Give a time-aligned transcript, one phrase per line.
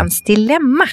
[0.00, 0.84] Veckans dilemma.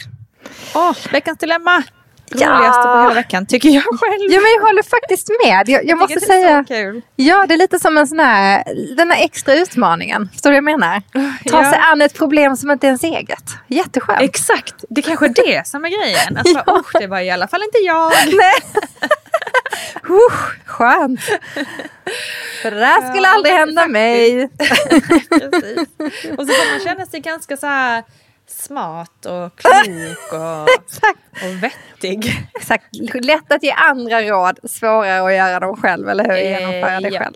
[0.75, 1.83] Åh, veckans dilemma!
[2.29, 2.49] Ja.
[2.49, 4.21] Roligaste på hela veckan tycker jag själv.
[4.29, 5.69] Ja, men jag håller faktiskt med.
[5.69, 7.01] Jag, jag måste det är säga, så kul.
[7.15, 8.63] ja det är lite som en sån här,
[8.97, 10.29] den här extra utmaningen.
[10.33, 11.01] Förstår du vad jag menar?
[11.49, 11.71] Ta Ja.
[11.71, 13.43] sig an ett problem som inte är ens eget.
[13.67, 14.21] Jätteskönt.
[14.21, 16.37] Exakt, det kanske är det som är grejen.
[16.37, 16.63] Att Ja.
[16.65, 18.11] bara, "Usch, det var i alla fall inte jag.
[18.25, 18.53] Nej.
[20.09, 21.21] Usch, skönt.
[22.61, 24.49] För det där skulle Ja, aldrig hända mig.
[25.29, 25.87] Precis.
[26.37, 28.03] Och så får man känna sig ganska så här
[28.47, 30.39] smart och klok och,
[31.49, 32.47] och vettig.
[32.55, 32.85] Exakt.
[33.13, 36.31] Lätt att ge andra råd, svårare att göra dem själv, eller hur?
[36.33, 37.23] Eh, Genomföra det japp.
[37.23, 37.35] själv.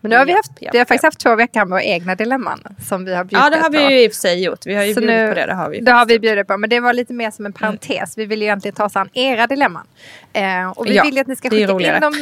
[0.00, 2.14] Men nu har vi, haft, japp, vi har faktiskt haft två veckor med våra egna
[2.14, 3.90] dilemman som vi har bjudit Ja, det har vi på.
[3.90, 4.66] ju i och för sig gjort.
[4.66, 5.46] Vi har ju Så bjudit nu- på det.
[5.46, 5.80] Det har vi.
[5.80, 8.18] Det har vi bjudit på, men det var lite mer som en parentes.
[8.18, 9.86] Vi vill ju egentligen ta oss an era dilemman.
[10.32, 12.12] Eh, och vi Ja, vill ju att ni ska det skicka in, dem,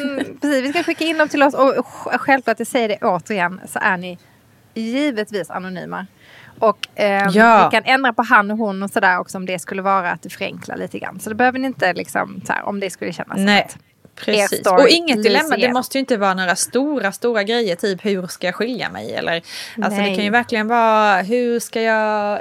[0.40, 1.54] precis, vi ska skicka in dem till oss.
[1.54, 4.18] Och sj- självklart, jag säger det återigen, så är ni
[4.74, 6.06] givetvis anonyma.
[6.60, 7.68] Och eh, Ja.
[7.72, 10.22] vi kan ändra på han och hon och sådär också om det skulle vara att
[10.22, 11.20] det förenklar lite grann.
[11.20, 13.62] Så det behöver ni inte liksom, så här, om det skulle kännas Nej.
[13.62, 13.78] att
[14.14, 14.66] Precis.
[14.66, 18.46] Och inget dilemma, det måste ju inte vara några stora, stora grejer, typ hur ska
[18.46, 19.14] jag skilja mig?
[19.14, 19.42] Eller,
[19.82, 22.40] alltså det kan ju verkligen vara hur ska jag,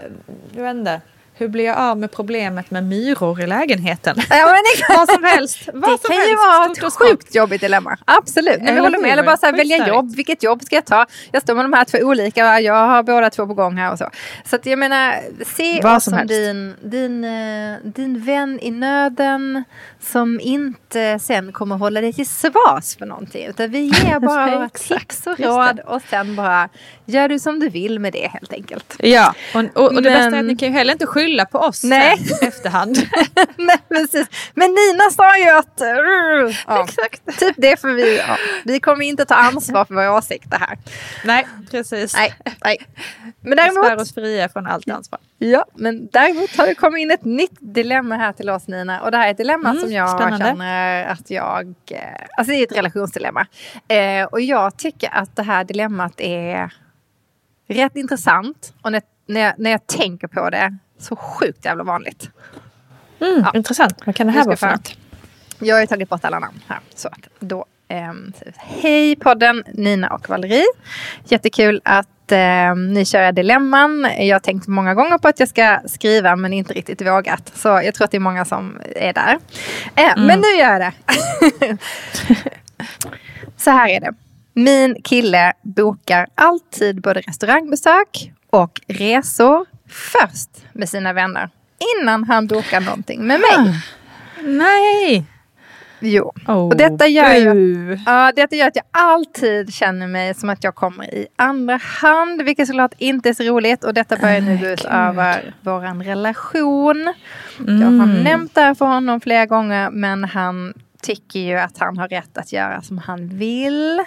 [0.56, 1.02] jag vet inte,
[1.40, 4.16] hur blir jag av med problemet med myror i lägenheten?
[4.30, 5.59] Ja, men det, Vad som helst.
[5.73, 7.98] Vad det som kan ju helst, vara stort ett sjukt jobbigt dilemma.
[8.06, 8.58] Absolut.
[8.58, 9.12] Men jag Eller håller med.
[9.12, 10.16] Eller bara så här, välja jobb.
[10.16, 11.06] Vilket jobb ska jag ta?
[11.32, 12.60] Jag står med de här två olika.
[12.60, 14.10] Jag har båda två på gång här och så.
[14.45, 15.16] Så att jag menar,
[15.55, 16.30] se Vad som som helst.
[16.33, 19.64] din, din, eh, din vän i nöden
[20.02, 23.45] som inte sen kommer hålla dig till svars för någonting.
[23.48, 25.43] Utan vi ger bara tips och det.
[25.48, 26.70] råd och sen bara
[27.05, 28.95] gör du som du vill med det helt enkelt.
[28.99, 31.45] Ja, och, och, och det Men- bästa är att ni kan ju heller inte skylla
[31.45, 32.17] på oss Nej.
[32.17, 32.98] sen, efterhand.
[33.58, 34.27] Nej, precis.
[34.54, 35.82] Men Nina sa ju att...
[36.67, 37.39] Ja, Exakt.
[37.39, 38.17] Typ det får vi...
[38.17, 38.37] Ja.
[38.64, 40.77] Vi kommer inte ta ansvar för våra åsikter här.
[41.26, 42.14] Nej, precis.
[42.16, 42.33] Nej,
[42.64, 42.77] nej.
[43.42, 45.20] Men Vi svär däremot, oss fria från allt ansvar.
[45.37, 49.02] ja, men däremot har det kommit in ett nytt dilemma här till oss Nina.
[49.02, 50.45] Och det här är ett dilemma Mm, som jag spännande.
[50.45, 51.73] känner att jag...
[51.92, 52.00] eh,
[52.38, 53.48] Alltså det är ett relationsdilemma.
[53.88, 56.73] Eh, och jag tycker att det här dilemmat är
[57.67, 58.73] rätt intressant.
[58.82, 62.30] Och när, när, jag, när jag tänker på det, så sjukt jävla vanligt.
[63.22, 63.52] Mm, Ja.
[63.54, 64.02] Intressant.
[64.05, 64.98] Vad kan det här vara för något?
[65.60, 66.80] Jag har ju tagit bort alla namn här.
[66.95, 70.64] Så att då, ehm, hej podden Nina och Valerie.
[71.26, 74.08] Jättekul att ehm, ni kör dilemman.
[74.17, 77.52] Jag har tänkt många gånger på att jag ska skriva men inte riktigt vågat.
[77.56, 79.38] Så jag tror att det är många som är där.
[79.95, 80.94] Eh, Men nu gör jag det.
[83.58, 84.14] Så här är det.
[84.54, 91.50] Min kille bokar alltid både restaurangbesök och resor först med sina vänner.
[92.02, 93.76] Innan han bokar någonting med mig.
[94.44, 95.26] Nej!
[96.02, 96.33] Jo.
[96.48, 97.99] Oh, Och detta gör ju.
[98.05, 102.42] Ja, detta gör att jag alltid känner mig som att jag kommer i andra hand,
[102.42, 103.83] vilket såklart inte är så roligt.
[103.83, 107.14] Och detta börjar nu gå ut över vår relation.
[107.58, 108.23] Jag har Mm.
[108.23, 112.37] nämnt det här för honom flera gånger, men han tycker ju att han har rätt
[112.37, 114.04] att göra som han vill.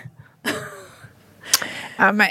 [1.96, 2.28] Ja, men.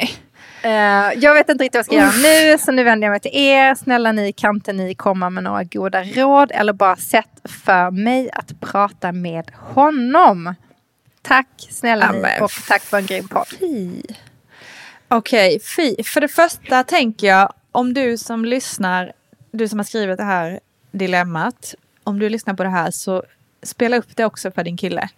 [0.63, 3.19] Eh, jag vet inte riktigt vad jag ska göra nu, så nu vänder jag mig
[3.19, 3.75] till er.
[3.75, 8.29] Snälla ni, kan inte ni komma med några goda råd eller bara sätt för mig
[8.33, 10.55] att prata med honom?
[11.21, 13.47] Tack snälla Ja, ni och tack för en grym podd.
[15.07, 16.03] Okej, fy.
[16.03, 19.11] För det första tänker jag, om du som lyssnar,
[19.51, 20.59] du som har skrivit det här
[20.91, 23.23] dilemmat, om du lyssnar på det här så
[23.63, 25.09] spela upp det också för din kille.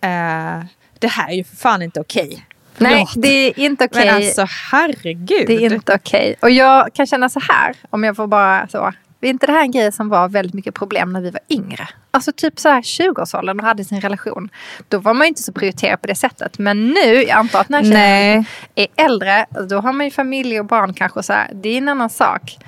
[0.00, 0.64] Eh,
[0.98, 2.28] det här är ju för fan inte okej.
[2.28, 3.12] Nej, Förlåt.
[3.16, 4.06] det är inte okej.
[4.06, 5.46] Men alltså herregud.
[5.46, 6.34] Det är inte okej.
[6.42, 8.92] Och jag kan känna så här, om jag får bara så.
[9.20, 11.88] Är inte det här en grej som var väldigt mycket problem när vi var yngre?
[12.10, 14.48] Alltså typ så här 20-årsåldern och hade sin relation.
[14.88, 16.58] Då var man ju inte så prioriterad på det sättet.
[16.58, 18.88] Men nu, jag antar att när tjejen Nej.
[18.96, 21.50] är äldre, då har man ju familj och barn kanske så här.
[21.54, 22.58] Det är en annan sak.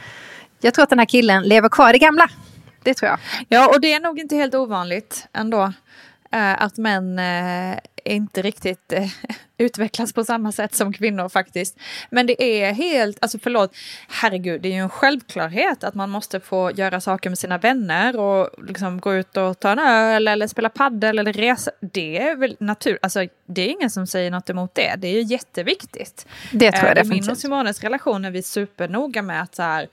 [0.60, 2.28] Jag tror att den här killen lever kvar i det gamla.
[2.82, 3.18] Det tror jag.
[3.48, 5.72] Ja, och det är nog inte helt ovanligt ändå.
[6.32, 9.08] Eh, att män eh, inte riktigt eh,
[9.58, 11.78] utvecklas på samma sätt som kvinnor faktiskt.
[12.10, 13.76] Men det är helt, alltså förlåt,
[14.08, 18.18] herregud, det är ju en självklarhet att man måste få göra saker med sina vänner
[18.18, 21.70] och liksom gå ut och ta en öl eller spela paddel eller resa.
[21.80, 24.94] Det är väl naturligt, alltså det är ingen som säger något emot det.
[24.98, 26.26] Det är ju jätteviktigt.
[26.52, 27.24] Det tror jag eh, definitivt.
[27.24, 29.88] I min och Simones relation är vi supernoga med att så här,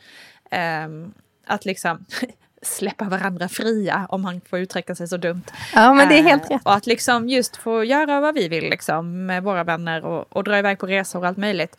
[0.52, 1.14] ehm,
[1.48, 2.06] att liksom
[2.64, 5.44] släppa varandra fria, om han får uttrycka sig så dumt.
[5.74, 6.62] Ja, men det är helt Eh, rätt.
[6.66, 10.44] Och att liksom just få göra vad vi vill liksom, med våra vänner och, och
[10.44, 11.78] dra iväg på resor och allt möjligt.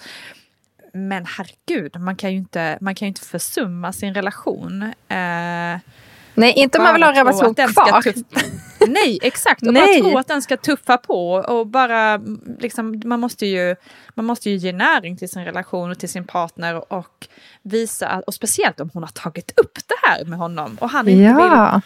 [0.92, 4.82] Men herregud, man kan ju inte, man kan inte försumma sin relation.
[5.08, 5.78] Eh,
[6.36, 8.02] Nej, inte om man vill ha en relation kvar.
[8.88, 9.62] Nej, exakt.
[9.66, 10.02] Och Nej.
[10.02, 12.20] bara tro att den ska tuffa på och bara
[12.58, 13.76] liksom, man måste ju,
[14.14, 17.26] man måste ju ge näring till sin relation och till sin partner och
[17.62, 21.22] visa, och speciellt om hon har tagit upp det här med honom och han inte
[21.34, 21.80] vill Ja.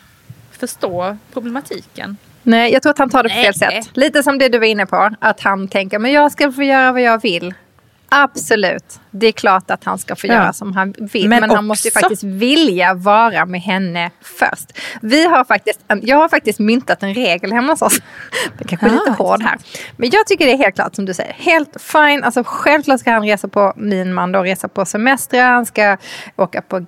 [0.50, 2.17] förstå problematiken.
[2.43, 3.83] Nej, jag tror att han tar det på fel Nej.
[3.83, 3.97] sätt.
[3.97, 5.11] Lite som det du var inne på.
[5.21, 7.55] Att han tänker, men jag ska få göra vad jag vill.
[8.11, 9.01] Absolut.
[9.11, 10.33] Det är klart att han ska få Ja.
[10.35, 11.29] göra som han vill.
[11.29, 14.73] Men, Men han måste faktiskt vilja vara med henne först.
[15.03, 17.99] Vi har faktiskt, jag har faktiskt myntat en regel hemma hos oss.
[18.59, 19.59] Det kanske är lite hård här.
[19.97, 21.33] Men jag tycker det är helt klart som du säger.
[21.39, 22.25] Helt fine.
[22.25, 25.43] Alltså självklart ska han resa på, min man då, resa på semester.
[25.43, 25.97] Han ska
[26.37, 26.79] åka på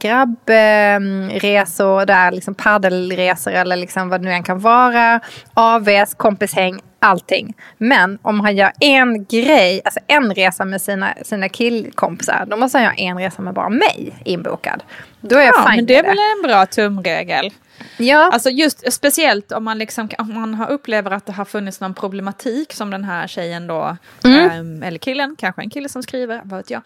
[1.01, 5.21] grabbresor, där liksom paddelresor eller liksom vad det nu än kan vara.
[5.55, 7.55] AVs, kompishäng, allting.
[7.79, 12.79] Men om han gör en grej, alltså en resa med sina, sina killkompisar, då måste
[12.79, 14.83] han göra en resa med bara mig inbokad.
[15.21, 17.51] Då är jag Ja, fine men det är väl en bra tumregel.
[17.97, 21.81] Ja, Alltså just speciellt om man, liksom, om man har upplever att det har funnits
[21.81, 24.51] någon problematik som den här tjejen då, Mm.
[24.51, 26.83] ehm, eller killen, kanske en kille som skriver, vad vet jag.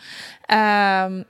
[0.48, 1.24] Ehm,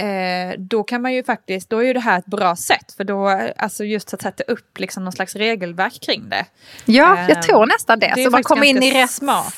[0.00, 3.04] eh, då kan man ju faktiskt, då är ju det här ett bra sätt, för
[3.04, 6.44] då, alltså just att sätta upp liksom någon slags regelverk kring det.
[6.84, 8.12] ja jag Ehm, tror nästan det.
[8.16, 9.54] det så man kommer in i rätt smart.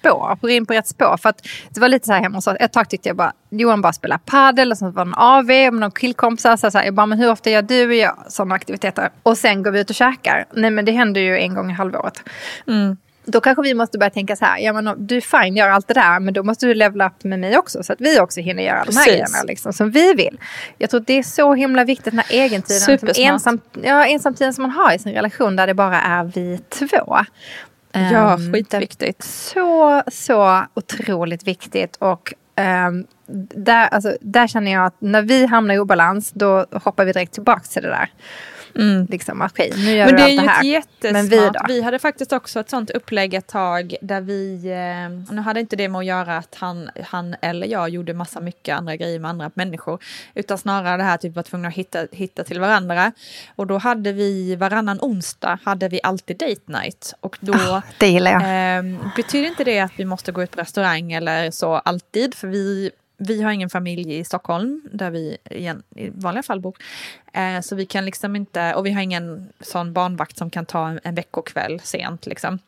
[0.00, 0.38] spår.
[0.40, 1.16] Går in på rätt spår.
[1.16, 2.56] För att det var lite så här hemma hos oss.
[2.60, 5.46] Ett tag tyckte jag bara, Johan bara spelar padel och så var det en AV
[5.46, 6.56] med några killkompisar.
[6.56, 9.10] Så här, jag bara, men hur ofta gör du och jag sådana aktiviteter?
[9.22, 10.44] Och sen går vi ut och käkar.
[10.52, 12.22] Nej men det händer ju en gång i halvåret.
[12.66, 12.96] Mm.
[13.26, 15.88] Då kanske vi måste börja tänka så här, ja men du är fine gör allt
[15.88, 18.40] det där, men då måste du levela upp med mig också, så att vi också
[18.40, 20.40] hinner göra de här grejerna liksom, som vi vill.
[20.78, 24.54] Jag tror att det är så himla viktigt den här egentiden, som ensam, ja, ensamtiden
[24.54, 27.18] som man har i sin relation, där det bara är vi två.
[27.92, 29.22] Ja, Ehm, skitviktigt.
[29.24, 31.96] så, så otroligt viktigt.
[31.96, 33.06] Och ehm,
[33.54, 37.32] där, alltså, där känner jag att när vi hamnar i obalans, då hoppar vi direkt
[37.32, 38.10] tillbaka till det där.
[38.78, 39.06] Mm.
[39.10, 40.64] Liksom, okej, nu gör Men det är ju det här.
[40.64, 41.12] jättesmart.
[41.12, 41.60] Men vi då?
[41.68, 45.76] Vi hade faktiskt också ett sånt upplägg ett tag där vi, eh, nu hade inte
[45.76, 49.30] det med att göra att han, han eller jag gjorde massa mycket andra grejer med
[49.30, 50.02] andra människor,
[50.34, 53.12] utan snarare det här typ var tvungna att hitta, hitta till varandra.
[53.56, 58.06] Och då hade vi varannan onsdag hade vi alltid date night och då Ah, det
[58.08, 58.42] gillar jag.
[58.44, 62.34] Ehm, betyder inte det att vi måste gå ut på restaurang eller så alltid?
[62.34, 66.76] För vi, vi har ingen familj i Stockholm där vi igen, i vanliga fall bor.
[67.32, 70.88] Eh, så vi kan liksom inte, och vi har ingen sån barnvakt som kan ta
[70.88, 72.58] en, en veckokväll sent liksom.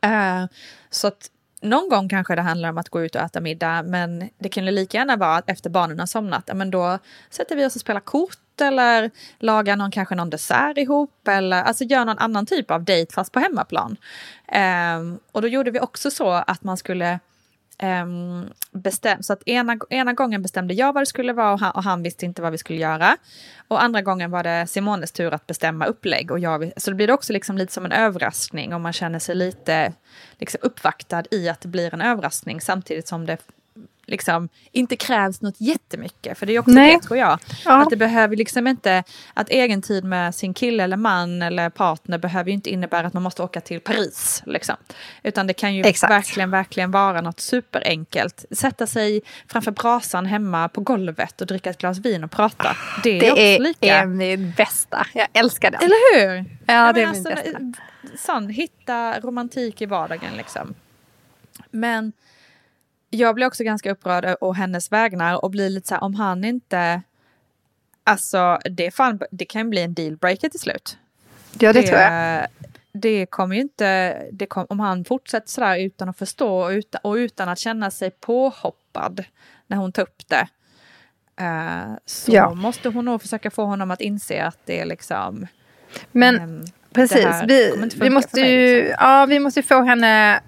[0.00, 0.44] Eh,
[0.90, 1.30] så att
[1.60, 4.66] någon gång kanske det handlar om att gå ut och äta middag, men det kan
[4.66, 6.98] ju lika gärna vara att efter barnen har somnat, men då
[7.30, 11.84] sätter vi oss och spelar kort eller lagar någon, kanske någon dessert ihop eller alltså
[11.84, 13.96] gör någon annan typ av dejt fast på hemmaplan.
[14.48, 17.18] Ehm, och då gjorde vi också så att man skulle
[17.82, 18.50] um,
[19.20, 22.02] så att ena, ena gången bestämde jag vad det skulle vara och han, och han
[22.02, 23.16] visste inte vad vi skulle göra.
[23.68, 26.30] Och andra gången var det Simones tur att bestämma upplägg.
[26.30, 29.34] Och jag, så det blir också liksom lite som en överraskning och man känner sig
[29.34, 29.92] lite
[30.38, 33.38] liksom uppvaktad i att det blir en överraskning samtidigt som det
[34.06, 36.38] liksom inte krävs något jättemycket.
[36.38, 36.96] För det är också Nej.
[36.96, 37.38] det tror jag.
[37.64, 37.82] Ja.
[37.82, 42.18] Att det behöver liksom inte, att egen tid med sin kille eller man eller partner
[42.18, 44.42] behöver ju inte innebära att man måste åka till Paris.
[44.46, 44.76] Liksom.
[45.22, 46.10] Utan det kan ju Exakt.
[46.10, 48.44] verkligen, verkligen vara något superenkelt.
[48.50, 52.76] Sätta sig framför brasan hemma på golvet och dricka ett glas vin och prata.
[53.02, 53.96] Det är Det också är, lika.
[53.96, 55.06] är min bästa.
[55.14, 55.80] Jag älskar den.
[55.82, 56.36] Eller hur?
[56.66, 57.82] Ja, Ja, det är men min alltså, bästa.
[58.18, 60.74] Sån, hitta romantik i vardagen liksom.
[61.70, 62.12] Men
[63.16, 66.44] jag blir också ganska upprörd å hennes vägnar och blir lite så här om han
[66.44, 67.02] inte...
[68.04, 70.98] Alltså det, fan, det kan bli en dealbreaker till slut.
[71.58, 72.46] Ja, det tror jag.
[72.92, 77.00] Det kommer ju inte, det kom, om han fortsätter sådär utan att förstå och utan,
[77.04, 79.24] och utan att känna sig påhoppad
[79.66, 80.48] när hon tar upp det.
[81.44, 82.54] eh, så Ja.
[82.54, 85.46] måste hon nog försöka få honom att inse att det är liksom...
[86.12, 88.94] Men ehm, precis, det vi, vi, måste ju, liksom.
[89.00, 90.40] ja, vi måste ju få henne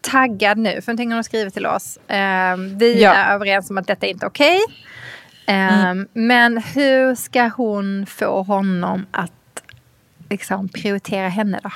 [0.00, 0.82] taggad nu.
[0.82, 1.98] För tänker hon skriver till oss.
[2.08, 3.14] Ehm, vi Ja.
[3.14, 4.60] är överens om att detta inte är okej.
[5.46, 9.32] Ehm, Men hur ska hon få honom att
[10.30, 11.70] liksom, prioritera henne då?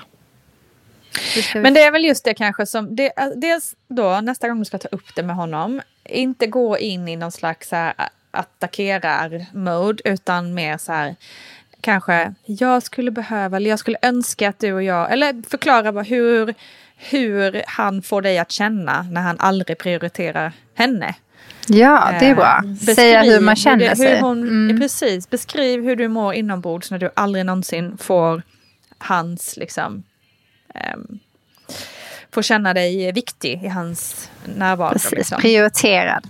[1.54, 4.78] Men det är väl just det kanske som, det, dels då nästa gång du ska
[4.78, 7.92] ta upp det med honom, inte gå in i någon slags här,
[8.30, 11.16] attackerar-mode utan mer så här,
[11.80, 16.04] kanske jag skulle behöva, eller jag skulle önska att du och jag, eller förklara bara
[16.04, 16.54] hur,
[17.10, 21.14] hur han får dig att känna när han aldrig prioriterar henne.
[21.66, 22.60] Ja, det är bra.
[22.64, 24.14] Beskriv Säga hur man känner hur det, sig.
[24.14, 24.80] Hur hon, mm.
[24.80, 28.42] Precis, beskriv hur du mår inombords när du aldrig någonsin får
[28.98, 30.02] hans, liksom,
[30.94, 31.18] um,
[32.30, 34.92] får känna dig viktig i hans närvaro.
[34.92, 35.40] Precis, liksom.
[35.40, 36.26] prioriterad.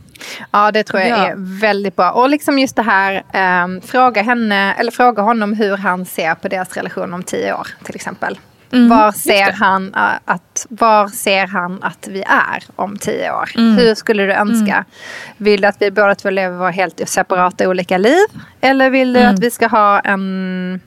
[0.50, 1.26] Ja, det tror jag ja.
[1.26, 2.10] är väldigt bra.
[2.10, 3.24] Och liksom just det här,
[3.64, 7.68] um, fråga henne, eller fråga honom hur han ser på deras relation om tio år,
[7.84, 8.38] till exempel.
[8.72, 13.50] Mm, var, ser han uh, att, var ser han att vi är om tio år?
[13.56, 13.76] Mm.
[13.76, 14.74] Hur skulle du önska?
[14.74, 14.84] Mm.
[15.36, 18.26] Vill du att vi båda två lever våra helt separata olika liv?
[18.60, 19.34] Eller vill du mm.
[19.34, 20.80] att vi ska ha en,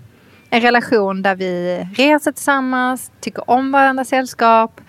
[0.49, 4.81] en relation där vi reser tillsammans, tycker om varandras sällskap?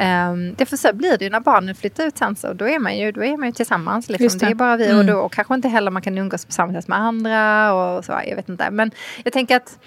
[0.00, 2.78] Um, det för så blir det ju när barnen flyttar ut sen så då är
[2.78, 4.08] man ju, då är man ju tillsammans.
[4.08, 4.38] Liksom.
[4.38, 4.46] Det.
[4.46, 4.50] det.
[4.50, 5.06] är bara vi och mm.
[5.06, 8.12] då och kanske inte heller man kan umgås på samma sätt med andra och så.
[8.26, 8.70] Jag vet inte.
[8.70, 8.90] Men
[9.24, 9.78] jag tänker att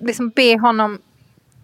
[0.00, 0.98] liksom be honom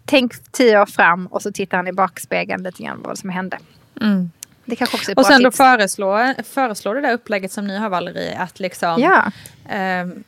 [0.07, 3.57] tänk tio år fram och så tittar han i backspegeln lite grann vad som hände.
[4.01, 4.31] Mm.
[4.65, 5.43] Det kanske också är Och sen tips.
[5.43, 9.31] då föreslå, föreslå det där upplägget som ni har Valerie, att liksom ja.
[10.01, 10.23] um,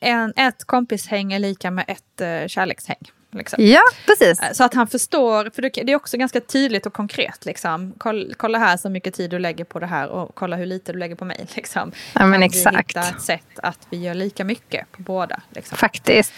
[0.00, 3.10] en, ett kompishäng är lika med ett uh, kärlekshäng.
[3.34, 3.64] Liksom.
[3.64, 4.40] Ja, precis.
[4.40, 7.44] Eh, så att han förstår, för det är också ganska tydligt och konkret.
[7.44, 7.94] Liksom.
[8.36, 10.98] Kolla, här så mycket tid du lägger på det här och kolla hur lite du
[10.98, 11.46] lägger på mig.
[11.54, 11.92] Liksom.
[12.12, 12.74] Ja, men exakt.
[12.74, 15.40] Vi hitta ett sätt att vi gör lika mycket på båda.
[15.50, 15.78] Liksom.
[15.78, 16.32] Faktiskt.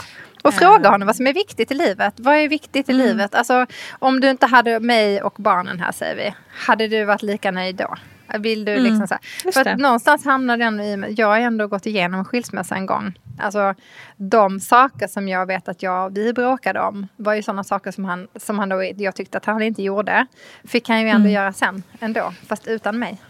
[0.46, 2.14] Och fråga honom vad som är viktigt i livet.
[2.16, 3.06] Vad är viktigt i mm.
[3.06, 3.34] livet?
[3.34, 3.66] Alltså,
[3.98, 6.34] om du inte hade mig och barnen här säger vi.
[6.66, 7.94] Hade du varit lika nöjd då?
[8.38, 11.86] Vill du liksom mm, så För att någonstans hamnar den i, jag har ändå gått
[11.86, 13.18] igenom skilsmässa en gång.
[13.38, 13.74] Alltså
[14.16, 18.04] de saker som jag vet att jag, vi bråkade om var ju sådana saker som
[18.04, 20.26] han, som han då, jag tyckte att han inte gjorde.
[20.64, 21.32] Fick han ju ändå mm.
[21.32, 23.20] göra sen ändå, fast utan mig.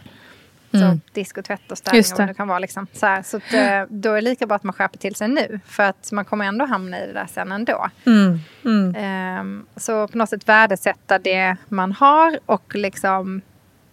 [0.77, 0.91] Mm.
[0.91, 2.59] Så disk och tvätt och städning och vad det kan vara.
[2.59, 2.87] Liksom.
[2.93, 5.27] Så, här, så att, eh, då är det lika bra att man skärper till sig
[5.27, 5.59] nu.
[5.65, 7.89] För att man kommer ändå hamna i det där sen ändå.
[8.05, 8.39] Mm.
[8.65, 9.39] Mm.
[9.39, 13.41] Um, så på något sätt värdesätta det man har och liksom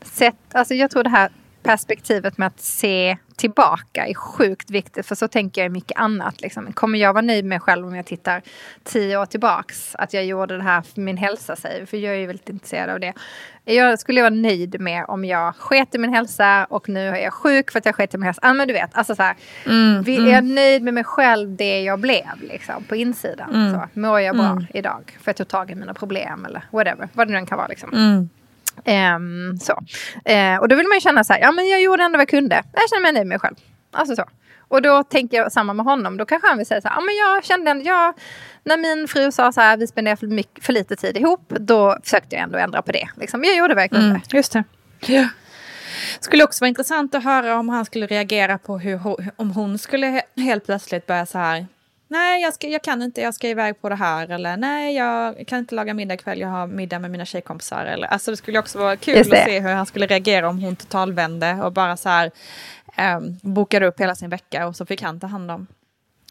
[0.03, 1.31] sätt, alltså jag tror det här
[1.65, 5.07] perspektivet med att se tillbaka är sjukt viktigt.
[5.07, 6.41] För så tänker jag i mycket annat.
[6.41, 6.73] Liksom.
[6.73, 8.43] Kommer jag vara nöjd med mig själv om jag tittar
[8.85, 9.95] tio år tillbaks?
[9.95, 12.91] Att jag gjorde det här för min hälsa säger För jag är ju väldigt intresserad
[12.91, 13.13] av det.
[13.65, 17.33] Jag skulle vara nöjd med om jag sket i min hälsa och nu är jag
[17.33, 18.41] sjuk för att jag sket i min hälsa.
[18.43, 20.55] Ah, men du vet, alltså så här, mm, är jag mm.
[20.55, 23.55] nöjd med mig själv det jag blev liksom, på insidan?
[23.55, 23.73] Mm.
[23.73, 24.67] Så, mår jag bra mm.
[24.75, 25.19] idag?
[25.21, 27.09] För att jag tog tag i mina problem eller whatever.
[27.13, 27.69] Vad det nu kan vara.
[27.69, 28.29] Liksom.
[28.85, 29.73] Um, så.
[30.31, 32.23] Uh, och då vill man ju känna så här, ja men jag gjorde ändå vad
[32.23, 32.63] jag kunde.
[32.73, 33.57] Jag känner mig nöjd med mig själv.
[33.93, 34.25] Alltså så.
[34.69, 36.17] Och då tänker jag samma med honom.
[36.17, 38.15] Då kanske han vill säga så här, ja men jag kände ändå, jag,
[38.65, 41.99] när min fru sa så här, vi spenderar för, mycket, för lite tid ihop, då
[42.03, 43.09] försökte jag ändå ändra på det.
[43.17, 44.07] Liksom, jag gjorde vad jag kunde.
[44.07, 44.65] Mm, just det.
[45.07, 45.29] Ja.
[46.21, 49.01] Skulle också vara intressant att höra om han skulle reagera på hur,
[49.37, 51.67] om hon skulle helt plötsligt börja så här,
[52.15, 55.47] nej jag, ska, jag kan inte, jag ska iväg på det här eller nej jag
[55.47, 57.85] kan inte laga middag ikväll, jag har middag med mina tjejkompisar.
[57.85, 60.77] Eller, alltså det skulle också vara kul att se hur han skulle reagera om hon
[60.77, 62.31] totalvände och bara så här
[63.17, 65.67] um, bokade upp hela sin vecka och så fick han ta hand om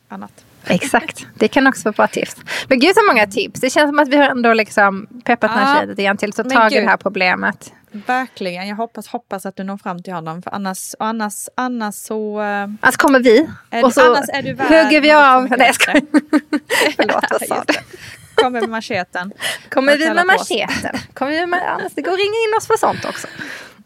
[0.07, 0.45] annat.
[0.67, 2.35] Exakt, det kan också vara bra tips.
[2.67, 3.61] Men gud så många tips.
[3.61, 6.17] Det känns som att vi har ändå liksom peppat ja, den här tjejen lite grann
[6.17, 7.73] till att ta tag i det här problemet.
[7.93, 10.41] Verkligen, jag hoppas, hoppas att du når fram till honom.
[10.41, 12.41] För annars, annars, annars så...
[12.41, 12.45] Uh,
[12.81, 13.49] annars kommer vi.
[13.69, 15.49] Är och så annars är du hugger vi av.
[15.49, 16.01] Nej jag skojar.
[16.95, 17.83] Förlåt, jag sa det.
[18.35, 19.33] Kommer med macheten.
[19.69, 20.95] Kommer vi med macheten.
[21.13, 23.27] Kommer vi med, annars det går att ringa in oss för sånt också.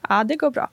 [0.10, 0.70] Ja, det går bra.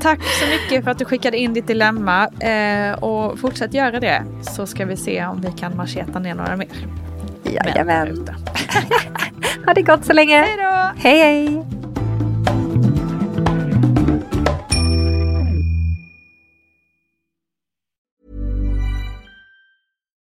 [0.00, 2.28] Tack så mycket för att du skickade in ditt dilemma.
[2.28, 6.56] Eh, och fortsätt göra det så ska vi se om vi kan macheta ner några
[6.56, 6.68] mer.
[7.44, 8.28] Jajamän.
[9.66, 10.40] ha det gott så länge.
[10.40, 11.00] Hej då.
[11.00, 11.73] Hej hej.